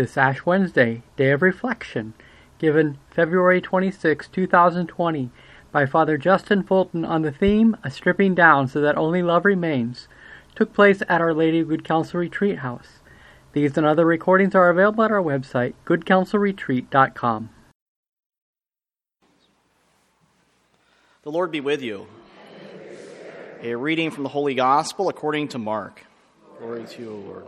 [0.00, 2.14] this Ash Wednesday, Day of Reflection,
[2.58, 5.28] given February 26, 2020,
[5.70, 10.08] by Father Justin Fulton on the theme, A Stripping Down So That Only Love Remains,
[10.54, 13.00] took place at Our Lady of Good Counsel Retreat House.
[13.52, 17.50] These and other recordings are available at our website, goodcounselretreat.com.
[21.24, 22.06] The Lord be with you.
[23.62, 26.06] A reading from the Holy Gospel according to Mark.
[26.58, 27.44] Glory to you, Lord.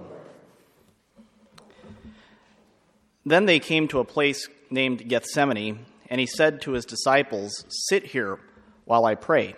[3.25, 8.05] Then they came to a place named Gethsemane, and he said to his disciples, Sit
[8.05, 8.38] here
[8.84, 9.55] while I pray.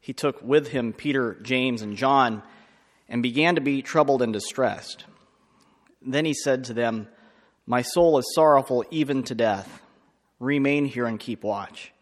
[0.00, 2.42] He took with him Peter, James, and John
[3.08, 5.04] and began to be troubled and distressed.
[6.02, 7.08] Then he said to them,
[7.66, 9.82] My soul is sorrowful even to death.
[10.38, 11.92] Remain here and keep watch.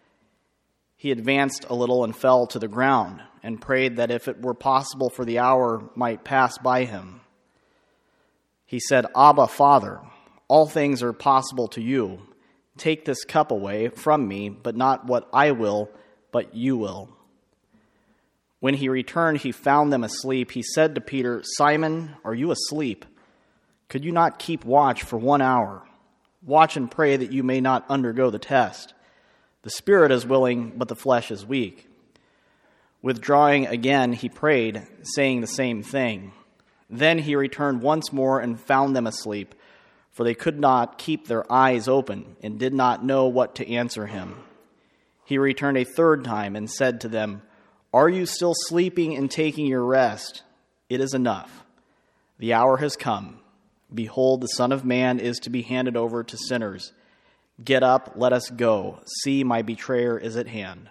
[0.96, 4.54] He advanced a little and fell to the ground and prayed that if it were
[4.54, 7.20] possible for the hour might pass by him.
[8.66, 10.00] He said, Abba, Father,
[10.48, 12.20] all things are possible to you.
[12.76, 15.90] Take this cup away from me, but not what I will,
[16.32, 17.08] but you will.
[18.60, 20.50] When he returned, he found them asleep.
[20.50, 23.04] He said to Peter, Simon, are you asleep?
[23.88, 25.82] Could you not keep watch for one hour?
[26.42, 28.94] Watch and pray that you may not undergo the test.
[29.62, 31.88] The spirit is willing, but the flesh is weak.
[33.02, 36.32] Withdrawing again, he prayed, saying the same thing.
[36.90, 39.54] Then he returned once more and found them asleep
[40.14, 44.06] for they could not keep their eyes open and did not know what to answer
[44.06, 44.36] him.
[45.24, 47.42] He returned a third time and said to them,
[47.92, 50.42] Are you still sleeping and taking your rest?
[50.88, 51.64] It is enough.
[52.38, 53.40] The hour has come.
[53.92, 56.92] Behold, the Son of Man is to be handed over to sinners.
[57.62, 59.00] Get up, let us go.
[59.22, 60.88] See, my betrayer is at hand.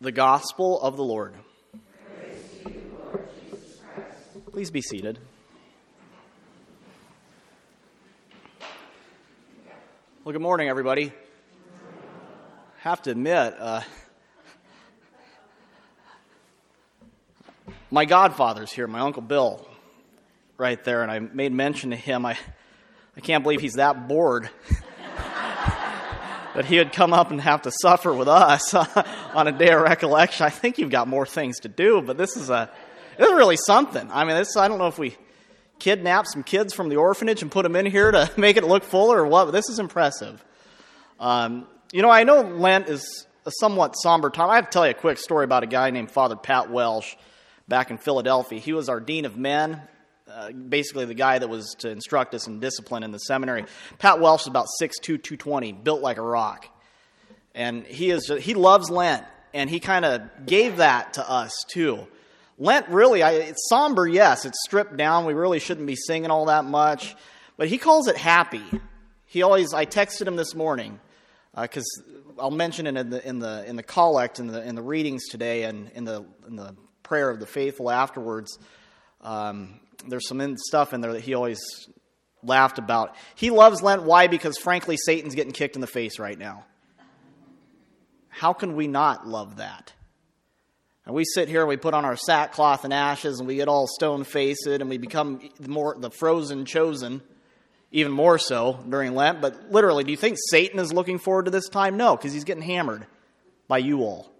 [0.00, 1.34] The Gospel of the Lord.
[4.52, 5.18] Please be seated.
[10.24, 11.08] Well, good morning, everybody.
[11.08, 11.12] I
[12.82, 13.80] have to admit, uh,
[17.90, 19.66] my godfather's here, my Uncle Bill,
[20.58, 22.24] right there, and I made mention to him.
[22.24, 22.38] I,
[23.16, 24.48] I can't believe he's that bored
[26.54, 28.74] that he would come up and have to suffer with us
[29.34, 30.46] on a day of recollection.
[30.46, 32.70] I think you've got more things to do, but this is a
[33.18, 34.08] this is really something.
[34.12, 35.16] I mean, this I don't know if we
[35.78, 38.84] kidnap some kids from the orphanage and put them in here to make it look
[38.84, 40.44] fuller or what, this is impressive.
[41.18, 44.50] Um, you know, I know Lent is a somewhat somber time.
[44.50, 47.14] I have to tell you a quick story about a guy named Father Pat Welsh
[47.68, 48.58] back in Philadelphia.
[48.58, 49.80] He was our dean of men,
[50.30, 53.64] uh, basically the guy that was to instruct us in discipline in the seminary.
[53.98, 56.66] Pat Welsh is about 6'2", 220, built like a rock.
[57.54, 62.06] And he, is, he loves Lent, and he kind of gave that to us, too.
[62.62, 65.24] Lent really, I, it's somber, yes, it's stripped down.
[65.24, 67.16] We really shouldn't be singing all that much.
[67.56, 68.62] But he calls it happy.
[69.26, 71.00] He always, I texted him this morning
[71.60, 74.76] because uh, I'll mention it in the, in the, in the collect, in the, in
[74.76, 78.56] the readings today, and in the, in the prayer of the faithful afterwards.
[79.22, 81.60] Um, there's some stuff in there that he always
[82.44, 83.16] laughed about.
[83.34, 84.04] He loves Lent.
[84.04, 84.28] Why?
[84.28, 86.64] Because frankly, Satan's getting kicked in the face right now.
[88.28, 89.92] How can we not love that?
[91.04, 93.68] And we sit here and we put on our sackcloth and ashes and we get
[93.68, 97.22] all stone faced and we become more the frozen chosen,
[97.90, 99.40] even more so during Lent.
[99.40, 101.96] But literally, do you think Satan is looking forward to this time?
[101.96, 103.06] No, because he's getting hammered
[103.66, 104.30] by you all.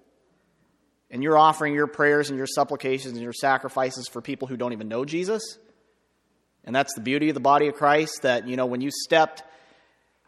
[1.11, 4.73] And you're offering your prayers and your supplications and your sacrifices for people who don't
[4.73, 5.59] even know Jesus.
[6.65, 9.43] And that's the beauty of the body of Christ that, you know, when you stepped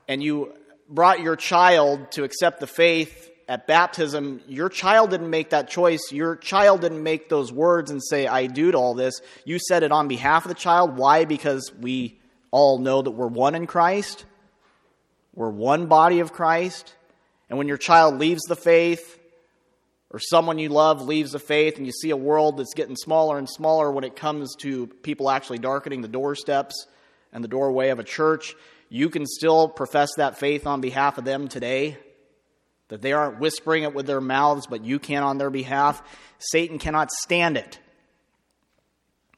[0.08, 0.52] and you
[0.88, 6.00] brought your child to accept the faith at baptism, your child didn't make that choice.
[6.10, 9.20] Your child didn't make those words and say, I do to all this.
[9.44, 10.96] You said it on behalf of the child.
[10.96, 11.24] Why?
[11.24, 12.18] Because we
[12.50, 14.24] all know that we're one in Christ,
[15.34, 16.94] we're one body of Christ.
[17.50, 19.20] And when your child leaves the faith,
[20.10, 23.36] or someone you love leaves the faith, and you see a world that's getting smaller
[23.36, 26.86] and smaller when it comes to people actually darkening the doorsteps
[27.32, 28.54] and the doorway of a church,
[28.88, 31.98] you can still profess that faith on behalf of them today
[32.94, 36.00] that they aren't whispering it with their mouths, but you can on their behalf.
[36.38, 37.80] Satan cannot stand it.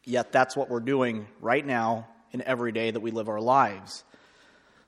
[0.04, 4.04] Yet that's what we're doing right now in every day that we live our lives.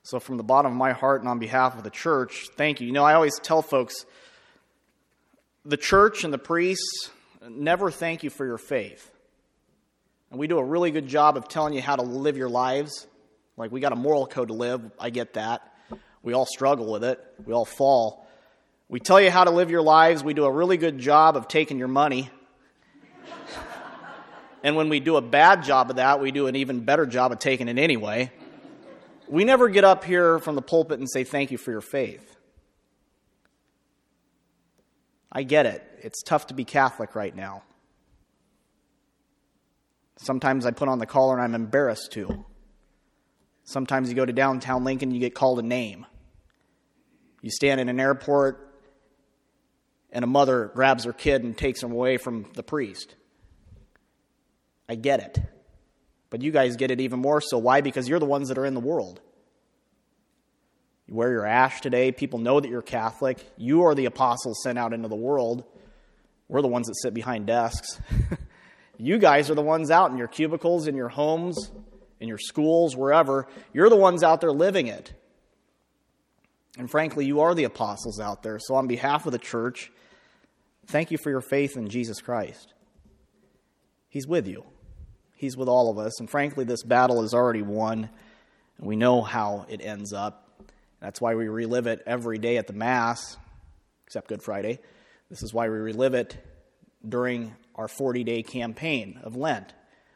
[0.02, 2.86] So, from the bottom of my heart and on behalf of the church, thank you.
[2.86, 4.04] You know, I always tell folks
[5.64, 7.08] the church and the priests
[7.48, 9.10] never thank you for your faith.
[10.30, 13.06] And we do a really good job of telling you how to live your lives.
[13.56, 14.82] Like, we got a moral code to live.
[15.00, 15.62] I get that.
[16.22, 18.27] We all struggle with it, we all fall.
[18.88, 20.24] We tell you how to live your lives.
[20.24, 22.30] We do a really good job of taking your money.
[24.62, 27.30] And when we do a bad job of that, we do an even better job
[27.32, 28.32] of taking it anyway.
[29.28, 32.36] We never get up here from the pulpit and say, Thank you for your faith.
[35.30, 35.84] I get it.
[36.02, 37.62] It's tough to be Catholic right now.
[40.16, 42.44] Sometimes I put on the collar and I'm embarrassed to.
[43.64, 46.06] Sometimes you go to downtown Lincoln, and you get called a name.
[47.42, 48.67] You stand in an airport,
[50.10, 53.14] and a mother grabs her kid and takes him away from the priest.
[54.88, 55.38] I get it.
[56.30, 57.58] But you guys get it even more so.
[57.58, 57.80] Why?
[57.80, 59.20] Because you're the ones that are in the world.
[61.06, 62.12] You wear your ash today.
[62.12, 63.38] People know that you're Catholic.
[63.56, 65.64] You are the apostles sent out into the world.
[66.48, 67.98] We're the ones that sit behind desks.
[68.98, 71.70] you guys are the ones out in your cubicles, in your homes,
[72.20, 73.46] in your schools, wherever.
[73.72, 75.12] You're the ones out there living it.
[76.78, 78.60] And frankly, you are the apostles out there.
[78.60, 79.90] So, on behalf of the church,
[80.86, 82.72] thank you for your faith in Jesus Christ.
[84.08, 84.64] He's with you,
[85.34, 86.20] He's with all of us.
[86.20, 88.08] And frankly, this battle is already won,
[88.78, 90.62] and we know how it ends up.
[91.00, 93.36] That's why we relive it every day at the Mass,
[94.06, 94.78] except Good Friday.
[95.30, 96.36] This is why we relive it
[97.06, 99.74] during our 40 day campaign of Lent.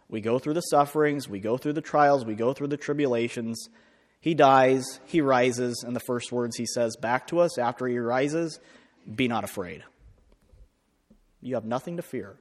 [0.09, 3.69] We go through the sufferings, we go through the trials, we go through the tribulations.
[4.23, 7.99] He dies, he rises, and the first words he says back to us after he
[7.99, 8.61] rises
[9.13, 9.83] be not afraid.
[11.41, 12.37] You have nothing to fear.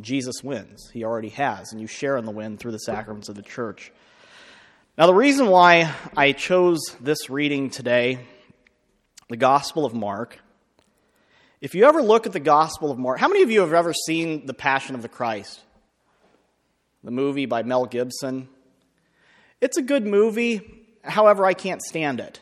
[0.00, 0.90] Jesus wins.
[0.92, 3.92] He already has, and you share in the win through the sacraments of the church.
[4.98, 8.26] Now, the reason why I chose this reading today,
[9.28, 10.40] the Gospel of Mark,
[11.60, 13.92] if you ever look at the Gospel of Mark, how many of you have ever
[13.92, 15.60] seen The Passion of the Christ?
[17.04, 18.48] The movie by Mel Gibson.
[19.62, 20.60] It's a good movie,
[21.04, 22.40] however, I can't stand it.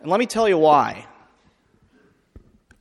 [0.00, 1.06] And let me tell you why.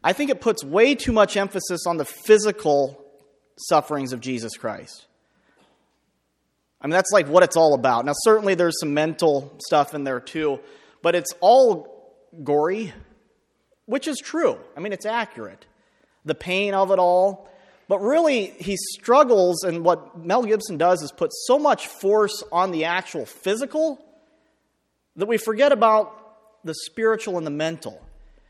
[0.02, 3.04] I think it puts way too much emphasis on the physical
[3.58, 5.08] sufferings of Jesus Christ.
[6.81, 8.06] I mean, that's like what it's all about.
[8.06, 10.62] Now, certainly there's some mental stuff in there too,
[11.02, 12.16] but it's all
[12.46, 12.94] gory,
[13.88, 14.58] which is true.
[14.78, 15.66] I mean, it's accurate.
[16.24, 17.50] The pain of it all.
[17.89, 22.69] But really, he struggles, and what Mel Gibson does is put so much force on
[22.69, 24.00] the actual physical
[25.15, 26.15] that we forget about
[26.63, 28.00] the spiritual and the mental.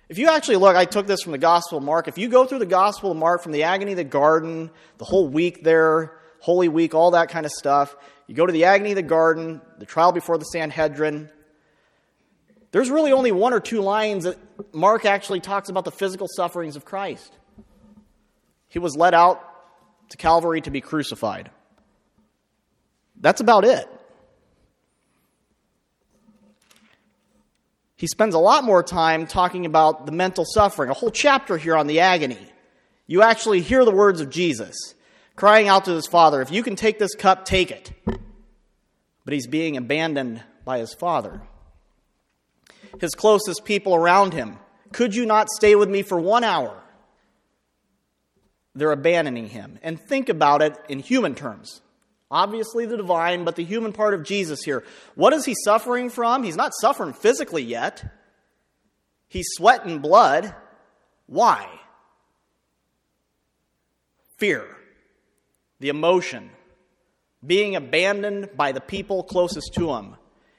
[0.10, 2.10] If you actually look, I took this from the Gospel of Mark.
[2.10, 5.06] If you go through the Gospel of Mark from the agony of the garden, the
[5.06, 7.96] whole week there, Holy Week, all that kind of stuff,
[8.28, 11.30] you go to the agony of the garden, the trial before the Sanhedrin.
[12.72, 14.38] There's really only one or two lines that
[14.74, 17.32] Mark actually talks about the physical sufferings of Christ.
[18.70, 19.44] He was led out
[20.10, 21.52] to Calvary to be crucified.
[23.20, 23.88] That's about it.
[27.98, 31.76] He spends a lot more time talking about the mental suffering, a whole chapter here
[31.76, 32.40] on the agony.
[33.08, 34.76] You actually hear the words of Jesus
[35.36, 37.92] crying out to his father, If you can take this cup, take it.
[38.06, 41.42] But he's being abandoned by his father.
[43.00, 44.60] His closest people around him,
[44.92, 46.84] Could you not stay with me for one hour?
[48.76, 49.80] They're abandoning him.
[49.82, 51.82] And think about it in human terms.
[52.32, 54.84] Obviously, the divine, but the human part of Jesus here.
[55.16, 56.44] What is he suffering from?
[56.44, 58.04] He's not suffering physically yet.
[59.28, 60.54] He's sweating blood.
[61.26, 61.68] Why?
[64.38, 64.76] Fear
[65.80, 66.50] the emotion,
[67.46, 70.16] being abandoned by the people closest to him.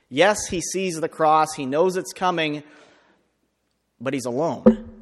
[0.09, 2.63] Yes, he sees the cross, he knows it's coming,
[4.01, 5.00] but he's alone.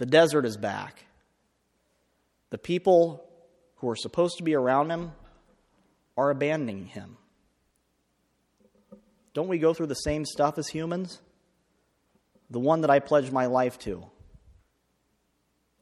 [0.00, 1.04] The desert is back.
[2.48, 3.22] The people
[3.76, 5.12] who are supposed to be around him
[6.16, 7.18] are abandoning him.
[9.34, 11.20] Don't we go through the same stuff as humans?
[12.48, 14.06] The one that I pledged my life to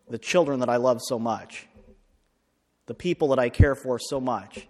[0.09, 1.69] the children that I love so much,
[2.87, 4.67] the people that I care for so much.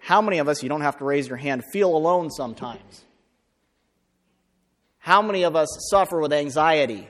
[0.00, 3.04] How many of us, you don't have to raise your hand, feel alone sometimes?
[4.98, 7.06] How many of us suffer with anxiety,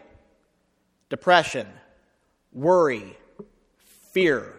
[1.12, 1.66] depression,
[2.54, 3.18] worry,
[4.14, 4.58] fear?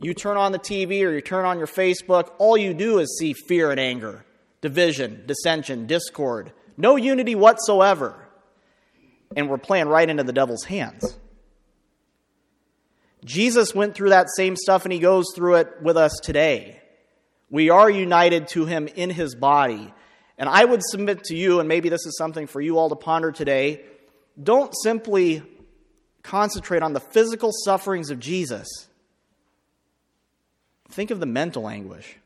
[0.00, 3.18] You turn on the TV or you turn on your Facebook, all you do is
[3.18, 4.24] see fear and anger,
[4.60, 8.14] division, dissension, discord, no unity whatsoever.
[9.34, 11.18] And we're playing right into the devil's hands.
[13.24, 16.80] Jesus went through that same stuff and he goes through it with us today.
[17.50, 19.92] We are united to him in his body.
[20.38, 22.94] And I would submit to you, and maybe this is something for you all to
[22.94, 23.80] ponder today,
[24.42, 25.42] don't simply
[26.22, 28.68] concentrate on the physical sufferings of Jesus.
[30.90, 32.16] Think of the mental anguish.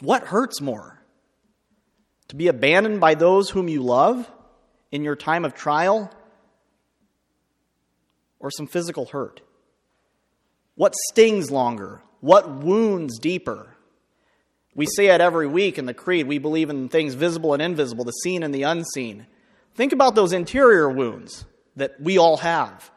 [0.00, 1.00] What hurts more?
[2.28, 4.30] To be abandoned by those whom you love
[4.92, 6.10] in your time of trial?
[8.40, 9.40] or some physical hurt.
[10.74, 12.02] What stings longer?
[12.20, 13.74] What wounds deeper?
[14.74, 16.28] We say it every week in the Creed.
[16.28, 19.26] We believe in things visible and invisible, the seen and the unseen.
[19.78, 21.44] Think about those interior wounds
[21.76, 22.90] that we all have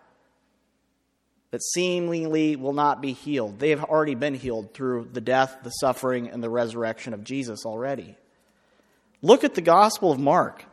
[1.52, 3.60] that seemingly will not be healed.
[3.60, 7.68] They have already been healed through the death, the suffering, and the resurrection of Jesus
[7.68, 8.16] already.
[9.22, 10.66] Look at the Gospel of Mark.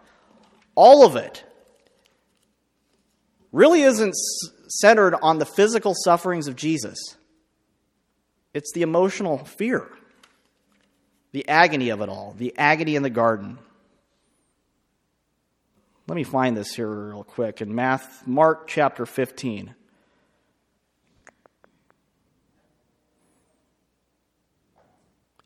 [0.74, 1.44] All of it
[3.52, 4.14] really isn't
[4.80, 7.18] centered on the physical sufferings of Jesus,
[8.54, 9.86] it's the emotional fear,
[11.32, 13.58] the agony of it all, the agony in the garden.
[16.08, 19.74] Let me find this here real quick in Math, Mark chapter 15.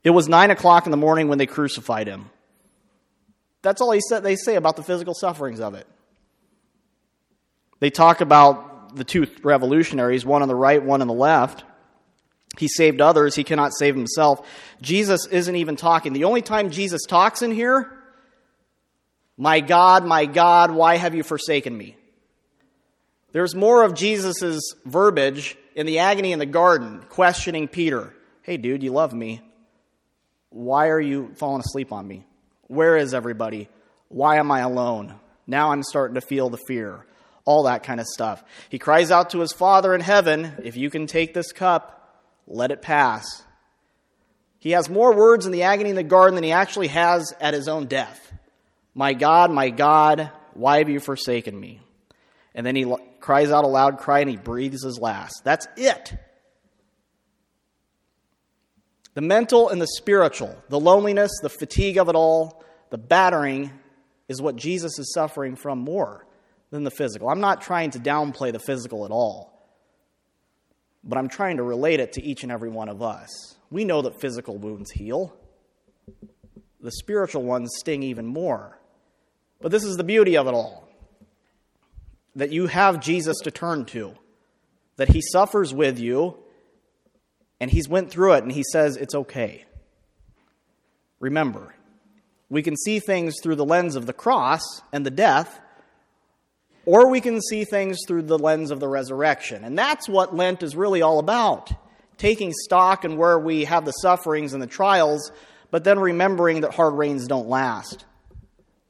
[0.04, 2.30] It was nine o'clock in the morning when they crucified him.
[3.62, 5.88] That's all he said, they say about the physical sufferings of it.
[7.80, 11.64] They talk about the two revolutionaries, one on the right, one on the left.
[12.56, 14.46] He saved others, he cannot save himself.
[14.80, 16.12] Jesus isn't even talking.
[16.12, 17.98] The only time Jesus talks in here,
[19.42, 21.96] my God, my God, why have you forsaken me?
[23.32, 28.14] There's more of Jesus' verbiage in the agony in the garden, questioning Peter.
[28.42, 29.40] Hey, dude, you love me.
[30.50, 32.24] Why are you falling asleep on me?
[32.68, 33.68] Where is everybody?
[34.06, 35.16] Why am I alone?
[35.48, 37.04] Now I'm starting to feel the fear.
[37.44, 38.44] All that kind of stuff.
[38.68, 42.70] He cries out to his Father in heaven, If you can take this cup, let
[42.70, 43.42] it pass.
[44.60, 47.54] He has more words in the agony in the garden than he actually has at
[47.54, 48.32] his own death.
[48.94, 51.80] My God, my God, why have you forsaken me?
[52.54, 55.42] And then he cries out a loud cry and he breathes his last.
[55.44, 56.14] That's it.
[59.14, 63.70] The mental and the spiritual, the loneliness, the fatigue of it all, the battering
[64.28, 66.26] is what Jesus is suffering from more
[66.70, 67.28] than the physical.
[67.28, 69.52] I'm not trying to downplay the physical at all,
[71.04, 73.28] but I'm trying to relate it to each and every one of us.
[73.70, 75.34] We know that physical wounds heal,
[76.80, 78.78] the spiritual ones sting even more.
[79.62, 80.88] But this is the beauty of it all
[82.34, 84.14] that you have Jesus to turn to,
[84.96, 86.36] that he suffers with you
[87.60, 89.64] and he's went through it and he says it's okay.
[91.20, 91.74] Remember,
[92.50, 95.60] we can see things through the lens of the cross and the death,
[96.84, 99.62] or we can see things through the lens of the resurrection.
[99.62, 101.72] And that's what Lent is really all about
[102.18, 105.32] taking stock and where we have the sufferings and the trials,
[105.70, 108.04] but then remembering that hard rains don't last.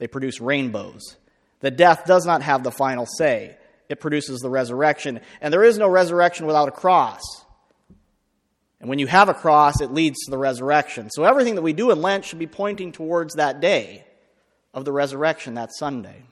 [0.03, 1.15] They produce rainbows.
[1.61, 3.57] The death does not have the final say,
[3.89, 5.21] it produces the resurrection.
[5.41, 7.23] And there is no resurrection without a cross.
[8.81, 11.09] And when you have a cross, it leads to the resurrection.
[11.09, 14.05] So everything that we do in Lent should be pointing towards that day
[14.75, 16.25] of the resurrection, that Sunday.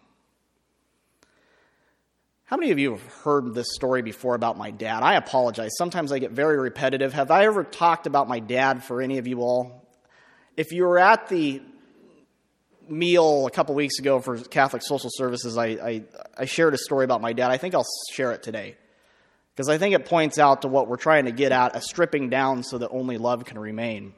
[2.47, 5.05] How many of you have heard this story before about my dad?
[5.05, 5.71] I apologize.
[5.79, 7.13] Sometimes I get very repetitive.
[7.13, 9.89] Have I ever talked about my dad for any of you all?
[10.57, 11.63] If you were at the
[12.91, 16.03] meal a couple weeks ago for Catholic Social Services, I, I,
[16.37, 17.51] I shared a story about my dad.
[17.51, 18.77] I think I'll share it today
[19.55, 22.31] because I think it points out to what we're trying to get at a stripping
[22.31, 24.15] down so that only love can remain.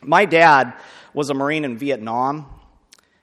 [0.00, 0.74] My dad
[1.14, 2.46] was a Marine in Vietnam,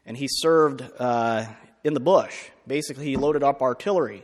[0.06, 1.46] and he served uh,
[1.84, 2.50] in the bush.
[2.68, 4.24] Basically, he loaded up artillery,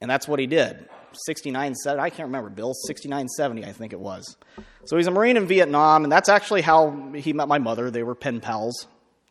[0.00, 0.88] and that's what he did.
[1.12, 4.36] 69, 70, I can't remember, Bill, 69, 70, I think it was.
[4.84, 7.90] So he's a Marine in Vietnam, and that's actually how he met my mother.
[7.90, 8.86] They were pen pals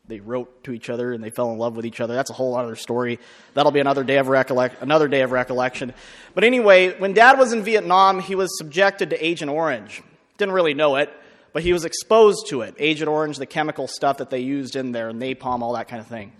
[0.08, 2.16] they wrote to each other and they fell in love with each other.
[2.16, 3.20] That's a whole other story.
[3.54, 5.94] That'll be another day of recollect, another day of recollection.
[6.34, 10.02] But anyway, when Dad was in Vietnam, he was subjected to Agent Orange.
[10.38, 11.12] Didn't really know it,
[11.54, 12.76] but he was exposed to it.
[12.80, 16.08] Agent Orange, the chemical stuff that they used in there, napalm, all that kind of
[16.08, 16.32] thing.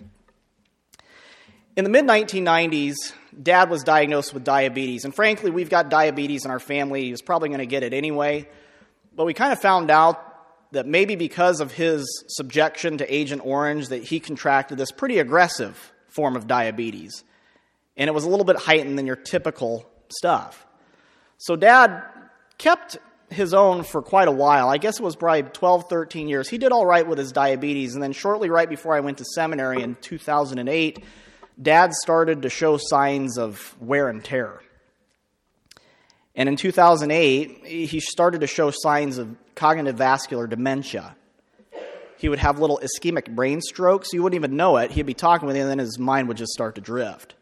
[1.78, 2.96] In the mid 1990s,
[3.40, 7.04] Dad was diagnosed with diabetes, and frankly, we've got diabetes in our family.
[7.04, 8.48] He was probably going to get it anyway.
[9.14, 13.90] But we kind of found out that maybe because of his subjection to Agent Orange
[13.90, 17.22] that he contracted this pretty aggressive form of diabetes.
[17.96, 20.66] And it was a little bit heightened than your typical stuff.
[21.36, 22.02] So dad
[22.58, 22.98] kept
[23.30, 24.68] his own for quite a while.
[24.68, 26.48] I guess it was probably 12, 13 years.
[26.48, 27.94] He did all right with his diabetes.
[27.94, 31.04] And then shortly right before I went to seminary in 2008,
[31.60, 34.60] dad started to show signs of wear and tear.
[36.34, 41.16] And in 2008, he started to show signs of cognitive vascular dementia.
[42.16, 44.12] He would have little ischemic brain strokes.
[44.12, 44.90] You wouldn't even know it.
[44.90, 47.34] He'd be talking with you, and then his mind would just start to drift.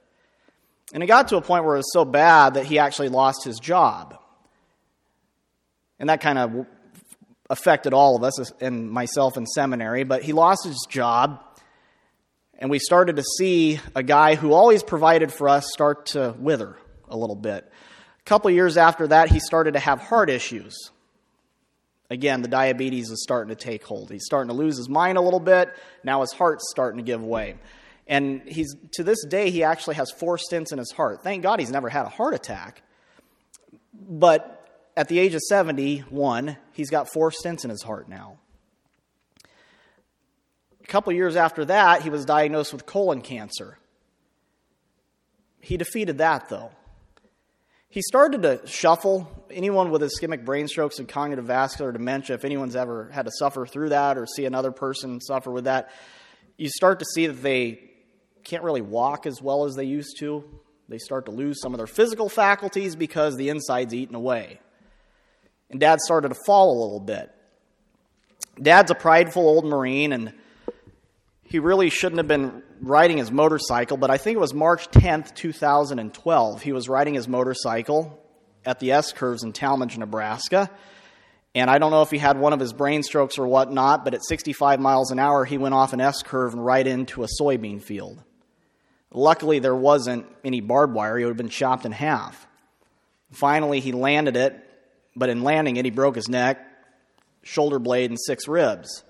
[0.93, 3.45] And it got to a point where it was so bad that he actually lost
[3.45, 4.19] his job.
[5.99, 6.67] And that kind of
[7.49, 10.05] affected all of us and myself in seminary.
[10.05, 11.43] But he lost his job,
[12.59, 16.77] and we started to see a guy who always provided for us start to wither
[17.09, 17.71] a little bit
[18.21, 20.91] A couple years after that, he started to have heart issues.
[22.09, 24.11] Again, the diabetes is starting to take hold.
[24.11, 25.71] He's starting to lose his mind a little bit.
[26.05, 27.57] Now his heart's starting to give way.
[28.07, 31.23] And he's to this day he actually has four stents in his heart.
[31.23, 32.83] Thank God he's never had a heart attack.
[33.93, 34.53] But
[34.97, 38.39] at the age of 71, he's got four stents in his heart now.
[40.87, 43.76] A couple years after that, he was diagnosed with colon cancer.
[45.61, 46.71] He defeated that though.
[47.88, 49.28] He started to shuffle.
[49.50, 53.66] Anyone with ischemic brain strokes and cognitive vascular dementia, if anyone's ever had to suffer
[53.66, 55.90] through that or see another person suffer with that,
[56.57, 57.81] you start to see that they
[58.45, 60.45] can't really walk as well as they used to.
[60.88, 64.61] They start to lose some of their physical faculties because the inside's eaten away.
[65.69, 67.33] And dad started to fall a little bit.
[68.61, 70.33] Dad's a prideful old Marine, and
[71.49, 75.35] he really shouldn't have been riding his motorcycle, but I think it was March 10th,
[75.35, 76.62] 2012.
[76.62, 78.23] He was riding his motorcycle
[78.65, 80.71] at the S curves in Talmage, Nebraska.
[81.55, 84.12] And I don't know if he had one of his brain strokes or whatnot, but
[84.12, 87.29] at 65 miles an hour, he went off an S curve and right into a
[87.41, 88.23] soybean field.
[89.11, 91.17] Luckily, there wasn't any barbed wire.
[91.17, 92.47] He would have been chopped in half.
[93.33, 94.62] Finally, he landed it,
[95.15, 96.61] but in landing it, he broke his neck,
[97.43, 99.03] shoulder blade, and six ribs.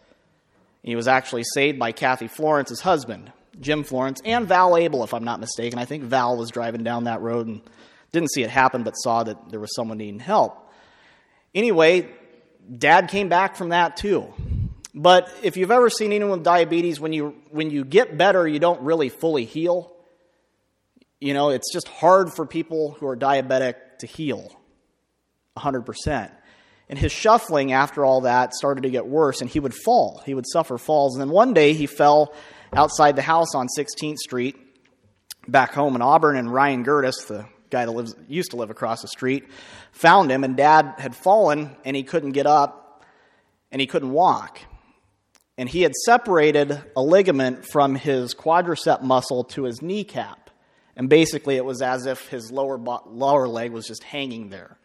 [0.87, 5.25] He was actually saved by Kathy Florence's husband, Jim Florence, and Val Abel, if I'm
[5.25, 5.81] not mistaken.
[5.81, 7.61] I think Val was driving down that road and
[8.12, 10.71] didn't see it happen, but saw that there was someone needing help.
[11.57, 12.09] Anyway,
[12.78, 14.33] dad came back from that too.
[14.95, 18.61] But if you've ever seen anyone with diabetes, when you, when you get better, you
[18.61, 19.93] don't really fully heal.
[21.21, 24.57] You know, it's just hard for people who are diabetic to heal
[25.57, 26.31] 100%.
[26.88, 30.23] And his shuffling after all that started to get worse, and he would fall.
[30.25, 31.14] He would suffer falls.
[31.14, 32.33] And then one day he fell
[32.73, 34.57] outside the house on 16th Street
[35.49, 39.02] back home in Auburn, and Ryan Gertis, the guy that lives, used to live across
[39.02, 39.49] the street,
[39.93, 43.05] found him, and dad had fallen, and he couldn't get up,
[43.71, 44.61] and he couldn't walk.
[45.59, 50.51] And he had separated a ligament from his quadricep muscle to his kneecap.
[50.96, 54.79] And basically, it was as if his lower, lower leg was just hanging there.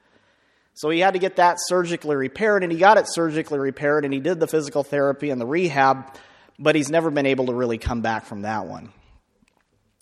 [0.73, 4.13] So he had to get that surgically repaired, and he got it surgically repaired, and
[4.13, 6.15] he did the physical therapy and the rehab,
[6.57, 8.91] but he's never been able to really come back from that one.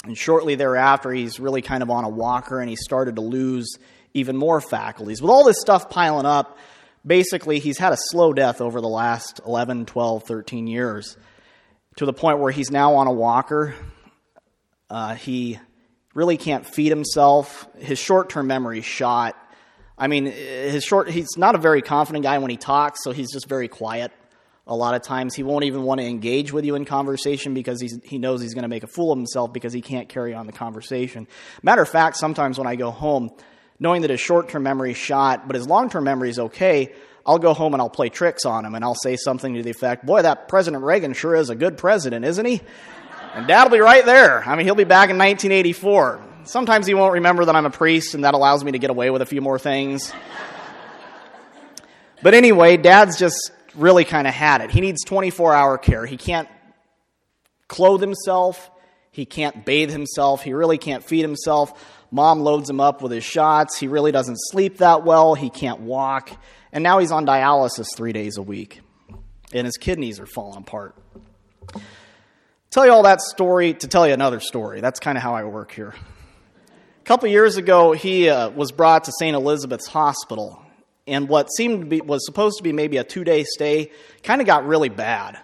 [0.05, 3.77] And shortly thereafter, he's really kind of on a walker, and he started to lose
[4.13, 5.21] even more faculties.
[5.21, 6.58] With all this stuff piling up,
[7.05, 11.17] basically, he's had a slow death over the last 11, 12, 13 years
[11.97, 13.75] to the point where he's now on a walker.
[14.89, 15.60] Uh, he
[16.13, 17.67] really can't feed himself.
[17.77, 19.36] His short term memory shot.
[19.99, 23.31] I mean, his short, he's not a very confident guy when he talks, so he's
[23.31, 24.13] just very quiet.
[24.65, 27.81] A lot of times he won't even want to engage with you in conversation because
[27.81, 30.33] he's, he knows he's going to make a fool of himself because he can't carry
[30.33, 31.27] on the conversation.
[31.63, 33.31] Matter of fact, sometimes when I go home,
[33.79, 36.93] knowing that his short term memory is shot, but his long term memory is okay,
[37.25, 39.71] I'll go home and I'll play tricks on him and I'll say something to the
[39.71, 42.62] effect, Boy, that President Reagan sure is a good president, isn't he?
[43.33, 44.43] And dad'll be right there.
[44.47, 46.28] I mean, he'll be back in 1984.
[46.45, 49.10] Sometimes he won't remember that I'm a priest, and that allows me to get away
[49.10, 50.12] with a few more things.
[52.23, 54.71] but anyway, dad's just really kind of had it.
[54.71, 56.06] He needs 24 hour care.
[56.06, 56.47] He can't
[57.67, 58.71] clothe himself,
[59.12, 61.97] he can't bathe himself, he really can't feed himself.
[62.12, 63.78] Mom loads him up with his shots.
[63.78, 65.36] He really doesn't sleep that well.
[65.36, 66.32] He can't walk.
[66.71, 68.82] And now he's on dialysis three days a week.
[69.54, 70.95] And his kidneys are falling apart.
[72.71, 74.82] Tell you all that story to tell you another story.
[74.82, 75.93] That's kind of how I work here
[77.09, 79.35] couple years ago, he uh, was brought to St.
[79.35, 80.61] Elizabeth's Hospital,
[81.07, 83.91] and what seemed to be was supposed to be maybe a two day stay
[84.21, 85.35] kind of got really bad.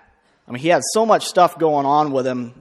[0.47, 2.53] I mean, he had so much stuff going on with him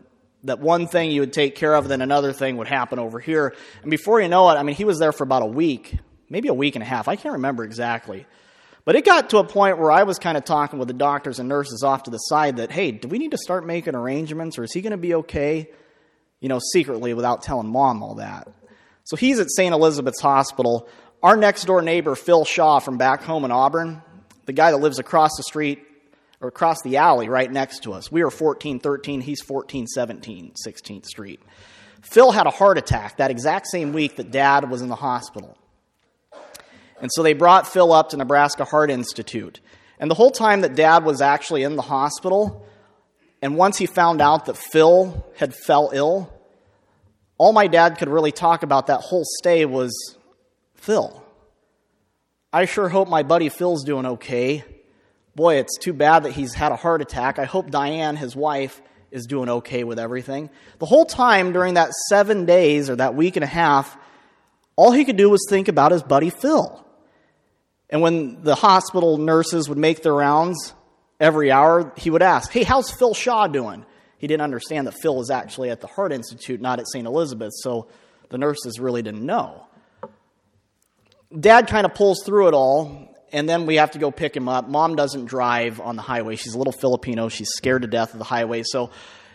[0.44, 3.54] that one thing you would take care of, then another thing would happen over here.
[3.82, 5.98] And before you know it, I mean, he was there for about a week,
[6.30, 7.06] maybe a week and a half.
[7.06, 8.24] I can't remember exactly.
[8.86, 11.38] But it got to a point where I was kind of talking with the doctors
[11.38, 14.56] and nurses off to the side that, hey, do we need to start making arrangements
[14.56, 15.68] or is he going to be okay?
[16.40, 18.48] You know, secretly without telling mom all that.
[19.04, 19.72] So he's at St.
[19.74, 20.88] Elizabeth's Hospital.
[21.22, 24.02] Our next door neighbor, Phil Shaw from back home in Auburn,
[24.46, 25.86] the guy that lives across the street
[26.40, 28.10] or across the alley right next to us.
[28.10, 31.40] We are 1413, he's 1417, 16th Street.
[32.02, 35.56] Phil had a heart attack that exact same week that dad was in the hospital.
[37.00, 39.60] And so they brought Phil up to Nebraska Heart Institute.
[39.98, 42.66] And the whole time that dad was actually in the hospital,
[43.40, 46.34] and once he found out that Phil had fell ill,
[47.38, 50.16] all my dad could really talk about that whole stay was
[50.75, 51.23] Phil.
[52.53, 54.64] I sure hope my buddy Phil's doing okay.
[55.35, 57.38] Boy, it's too bad that he's had a heart attack.
[57.38, 60.51] I hope Diane, his wife, is doing okay with everything.
[60.79, 63.97] The whole time during that seven days or that week and a half,
[64.77, 66.85] all he could do was think about his buddy Phil.
[67.90, 70.75] And when the hospital nurses would make their rounds
[71.18, 73.85] every hour, he would ask, Hey, how's Phil Shaw doing?
[74.24, 77.06] He didn't understand that Phil was actually at the Heart Institute, not at St.
[77.06, 77.88] Elizabeth, so
[78.30, 79.66] the nurses really didn't know.
[81.38, 84.48] Dad kind of pulls through it all, and then we have to go pick him
[84.48, 84.66] up.
[84.66, 86.37] Mom doesn't drive on the highway.
[86.37, 87.28] She's a little Filipino.
[87.28, 88.62] She's scared to death of the highway.
[88.64, 88.92] So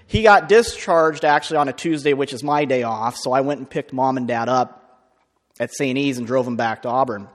[0.07, 3.15] he got discharged actually on a Tuesday, which is my day off.
[3.15, 5.07] So I went and picked mom and dad up
[5.59, 5.99] at St.
[5.99, 7.27] E's and drove them back to Auburn.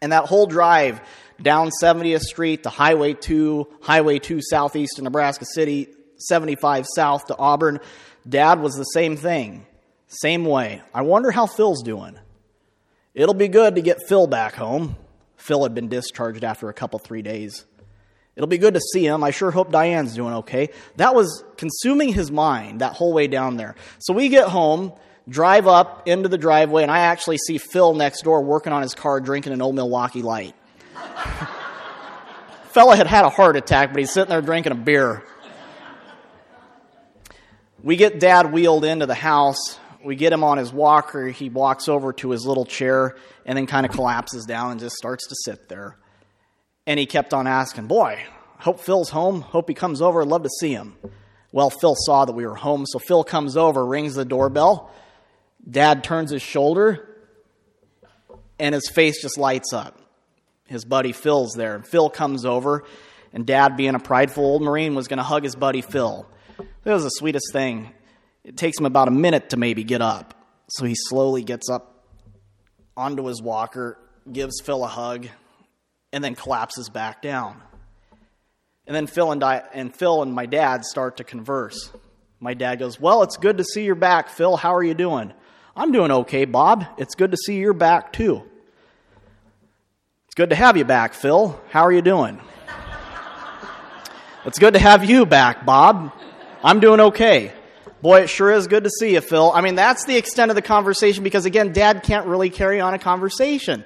[0.00, 1.00] And that whole drive
[1.40, 5.86] down 70th Street to Highway 2, Highway 2 southeast to Nebraska City,
[6.22, 7.80] 75 south to Auburn,
[8.28, 9.66] dad was the same thing.
[10.06, 10.82] Same way.
[10.92, 12.18] I wonder how Phil's doing.
[13.14, 14.96] It'll be good to get Phil back home.
[15.36, 17.64] Phil had been discharged after a couple, three days.
[18.36, 19.22] It'll be good to see him.
[19.22, 20.70] I sure hope Diane's doing okay.
[20.96, 23.74] That was consuming his mind that whole way down there.
[23.98, 24.92] So we get home,
[25.28, 28.94] drive up into the driveway, and I actually see Phil next door working on his
[28.94, 30.54] car drinking an old Milwaukee Light.
[32.70, 35.22] Fella had had a heart attack, but he's sitting there drinking a beer.
[37.82, 41.28] We get dad wheeled into the house we get him on his walker.
[41.28, 43.16] He walks over to his little chair
[43.46, 45.96] and then kind of collapses down and just starts to sit there.
[46.86, 48.22] And he kept on asking, Boy,
[48.58, 49.40] hope Phil's home.
[49.40, 50.22] Hope he comes over.
[50.22, 50.96] I'd love to see him.
[51.52, 54.90] Well, Phil saw that we were home, so Phil comes over, rings the doorbell.
[55.68, 57.08] Dad turns his shoulder,
[58.58, 60.00] and his face just lights up.
[60.66, 61.74] His buddy Phil's there.
[61.74, 62.84] And Phil comes over,
[63.34, 66.26] and Dad, being a prideful old Marine, was going to hug his buddy Phil.
[66.58, 67.92] It was the sweetest thing.
[68.44, 70.34] It takes him about a minute to maybe get up.
[70.68, 72.06] So he slowly gets up
[72.96, 73.98] onto his walker,
[74.30, 75.28] gives Phil a hug,
[76.12, 77.60] and then collapses back down.
[78.86, 81.90] And then Phil and, Di- and Phil and my dad start to converse.
[82.40, 84.56] My dad goes, Well, it's good to see you're back, Phil.
[84.56, 85.32] How are you doing?
[85.76, 86.84] I'm doing okay, Bob.
[86.98, 88.42] It's good to see you're back, too.
[90.26, 91.60] It's good to have you back, Phil.
[91.70, 92.40] How are you doing?
[94.44, 96.12] it's good to have you back, Bob.
[96.64, 97.52] I'm doing okay.
[98.02, 99.50] Boy, it sure is good to see you, Phil.
[99.52, 102.94] I mean, that's the extent of the conversation because, again, dad can't really carry on
[102.94, 103.84] a conversation.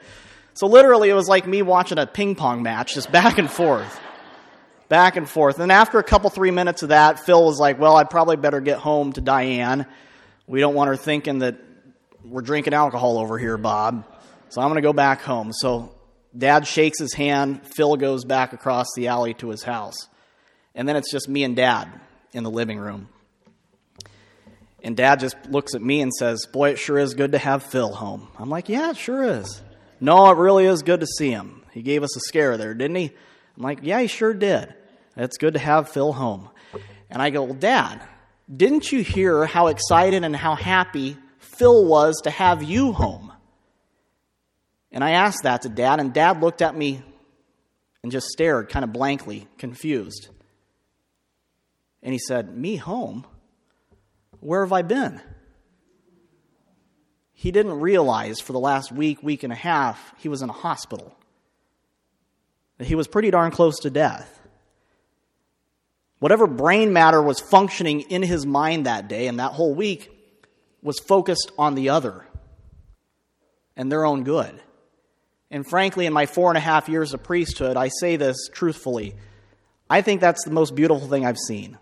[0.55, 4.01] So, literally, it was like me watching a ping pong match, just back and forth.
[4.89, 5.59] Back and forth.
[5.59, 8.61] And after a couple, three minutes of that, Phil was like, Well, I'd probably better
[8.61, 9.87] get home to Diane.
[10.47, 11.57] We don't want her thinking that
[12.25, 14.07] we're drinking alcohol over here, Bob.
[14.49, 15.53] So, I'm going to go back home.
[15.53, 15.95] So,
[16.37, 17.67] dad shakes his hand.
[17.67, 20.09] Phil goes back across the alley to his house.
[20.75, 22.01] And then it's just me and dad
[22.37, 23.09] in the living room.
[24.83, 27.65] And dad just looks at me and says, Boy, it sure is good to have
[27.65, 28.29] Phil home.
[28.39, 29.63] I'm like, Yeah, it sure is.
[30.01, 31.65] No, it really is good to see him.
[31.73, 33.11] He gave us a scare there, didn't he?
[33.57, 34.75] I'm like, Yeah, he sure did.
[35.17, 36.51] It's good to have Phil home.
[37.11, 38.01] And I go, Well, Dad,
[38.55, 43.33] didn't you hear how excited and how happy Phil was to have you home?
[44.93, 47.03] And I asked that to Dad, and Dad looked at me
[48.03, 50.29] and just stared, kind of blankly, confused.
[52.07, 53.27] And he said, Me home?
[54.39, 55.21] Where have I been?
[57.33, 60.53] He didn't realize for the last week, week and a half, he was in a
[60.53, 61.17] hospital.
[62.79, 64.41] He was pretty darn close to death.
[66.21, 70.09] Whatever brain matter was functioning in his mind that day and that whole week
[70.83, 72.25] was focused on the other
[73.77, 74.63] and their own good.
[75.51, 79.17] And frankly, in my four and a half years of priesthood, I say this truthfully.
[79.91, 81.79] I think that's the most beautiful thing I've seen.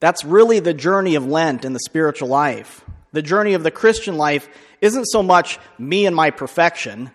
[0.00, 2.84] That's really the journey of Lent in the spiritual life.
[3.12, 4.48] The journey of the Christian life
[4.80, 7.10] isn't so much me and my perfection,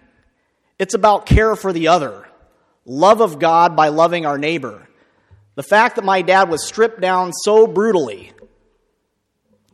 [0.80, 2.28] it's about care for the other,
[2.86, 4.88] love of God by loving our neighbor.
[5.54, 8.34] The fact that my dad was stripped down so brutally,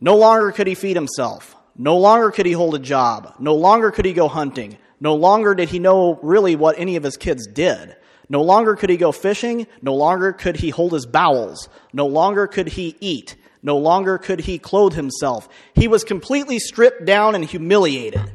[0.00, 3.90] no longer could he feed himself, no longer could he hold a job, no longer
[3.90, 7.46] could he go hunting, no longer did he know really what any of his kids
[7.46, 7.96] did.
[8.28, 9.66] No longer could he go fishing.
[9.80, 11.68] No longer could he hold his bowels.
[11.92, 13.36] No longer could he eat.
[13.62, 15.48] No longer could he clothe himself.
[15.74, 18.32] He was completely stripped down and humiliated.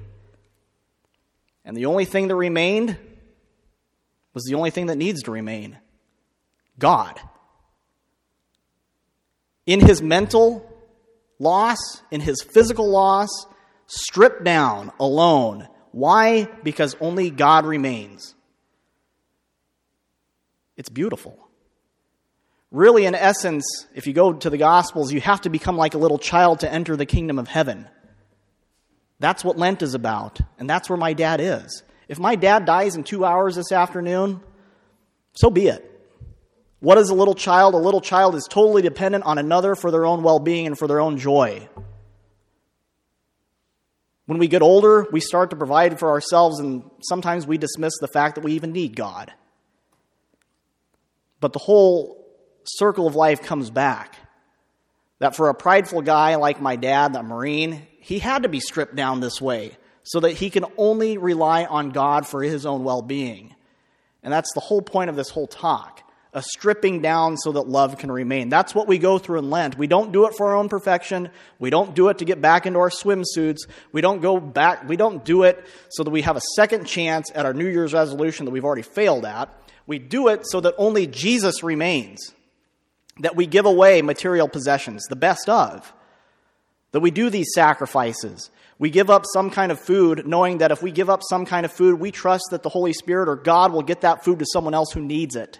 [1.63, 2.97] And the only thing that remained
[4.33, 5.77] was the only thing that needs to remain
[6.77, 7.19] God.
[9.65, 10.69] In his mental
[11.39, 11.77] loss,
[12.11, 13.29] in his physical loss,
[13.85, 15.67] stripped down, alone.
[15.91, 16.45] Why?
[16.63, 18.35] Because only God remains.
[20.77, 21.37] It's beautiful.
[22.71, 25.99] Really, in essence, if you go to the Gospels, you have to become like a
[25.99, 27.87] little child to enter the kingdom of heaven.
[29.19, 31.83] That's what Lent is about, and that's where my dad is.
[32.07, 34.41] If my dad dies in two hours this afternoon,
[35.33, 35.89] so be it.
[36.79, 37.75] What is a little child?
[37.75, 40.87] A little child is totally dependent on another for their own well being and for
[40.87, 41.69] their own joy.
[44.25, 48.07] When we get older, we start to provide for ourselves, and sometimes we dismiss the
[48.07, 49.31] fact that we even need God.
[51.43, 52.25] But the whole
[52.63, 54.15] circle of life comes back.
[55.19, 58.95] That for a prideful guy like my dad, the Marine, he had to be stripped
[58.95, 63.01] down this way so that he can only rely on God for his own well
[63.01, 63.53] being.
[64.23, 65.99] And that's the whole point of this whole talk
[66.31, 68.47] a stripping down so that love can remain.
[68.47, 69.77] That's what we go through in Lent.
[69.77, 71.29] We don't do it for our own perfection.
[71.59, 73.67] We don't do it to get back into our swimsuits.
[73.91, 77.29] We don't go back, we don't do it so that we have a second chance
[77.35, 79.53] at our New Year's resolution that we've already failed at.
[79.85, 82.33] We do it so that only Jesus remains.
[83.19, 85.93] That we give away material possessions, the best of.
[86.91, 88.49] That we do these sacrifices.
[88.79, 91.65] We give up some kind of food, knowing that if we give up some kind
[91.65, 94.45] of food, we trust that the Holy Spirit or God will get that food to
[94.51, 95.59] someone else who needs it.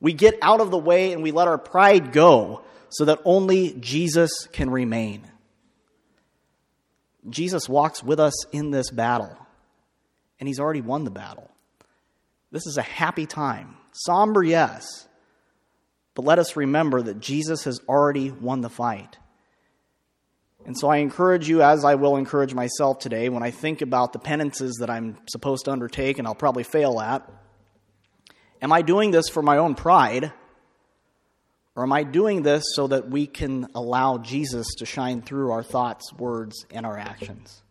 [0.00, 3.74] We get out of the way and we let our pride go so that only
[3.80, 5.24] Jesus can remain.
[7.28, 9.36] Jesus walks with us in this battle,
[10.38, 11.50] and he's already won the battle.
[12.54, 13.76] This is a happy time.
[13.90, 15.08] Somber, yes,
[16.14, 19.18] but let us remember that Jesus has already won the fight.
[20.64, 24.12] And so I encourage you, as I will encourage myself today, when I think about
[24.12, 27.28] the penances that I'm supposed to undertake and I'll probably fail at,
[28.62, 30.32] am I doing this for my own pride?
[31.74, 35.64] Or am I doing this so that we can allow Jesus to shine through our
[35.64, 37.64] thoughts, words, and our actions?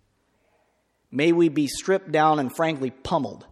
[1.10, 3.48] May we be stripped down and frankly pummeled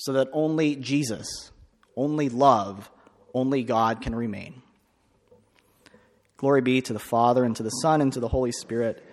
[0.00, 1.52] so that only Jesus,
[1.94, 2.90] only love,
[3.34, 4.62] only God can remain.
[6.38, 9.04] Glory be to the Father, and to the Son, and to the Holy Spirit,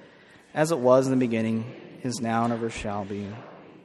[0.53, 1.65] as it was in the beginning,
[2.03, 3.27] is now, and ever shall be,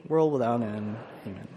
[0.07, 0.95] world without end.
[1.27, 1.52] Amen.